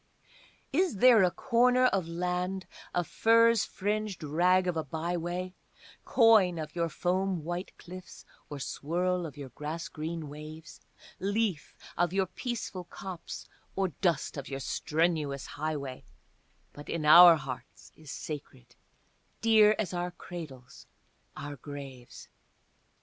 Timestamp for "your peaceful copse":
12.13-13.47